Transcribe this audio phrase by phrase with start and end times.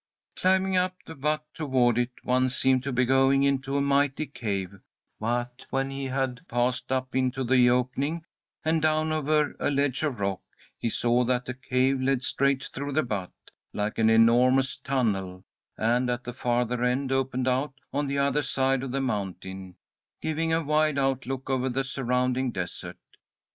[0.35, 4.73] Climbing up the butte toward it, one seemed to be going into a mighty cave,
[5.19, 8.25] but when he had passed up into the opening,
[8.65, 10.41] and down over a ledge of rock,
[10.79, 15.45] he saw that the cave led straight through the butte, like an enormous tunnel,
[15.77, 19.75] and at the farther end opened out on the other side of the mountain,
[20.19, 22.97] giving a wide outlook over the surrounding desert.